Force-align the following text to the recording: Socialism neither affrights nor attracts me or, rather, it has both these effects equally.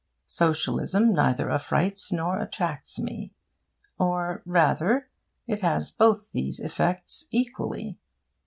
Socialism 0.25 1.13
neither 1.13 1.49
affrights 1.51 2.11
nor 2.11 2.39
attracts 2.39 2.97
me 2.97 3.35
or, 3.99 4.41
rather, 4.47 5.11
it 5.45 5.61
has 5.61 5.91
both 5.91 6.31
these 6.31 6.59
effects 6.59 7.27
equally. 7.29 7.99